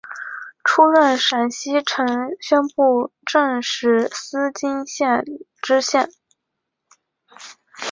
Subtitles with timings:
[0.63, 2.07] 出任陕西承
[2.39, 5.23] 宣布政使司泾阳县
[5.61, 6.09] 知县。